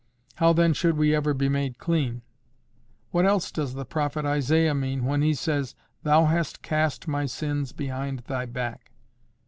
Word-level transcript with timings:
How 0.37 0.51
then 0.51 0.73
should 0.73 0.97
we 0.97 1.13
ever 1.13 1.31
be 1.31 1.47
made 1.47 1.77
clean?—What 1.77 3.23
else 3.23 3.51
does 3.51 3.75
the 3.75 3.85
prophet 3.85 4.25
Isaiah 4.25 4.73
mean 4.73 5.05
when 5.05 5.21
he 5.21 5.35
says, 5.35 5.75
'Thou 6.01 6.25
hast 6.25 6.63
cast 6.63 7.07
my 7.07 7.27
sins 7.27 7.71
behind 7.71 8.21
Thy 8.21 8.47
back? 8.47 8.93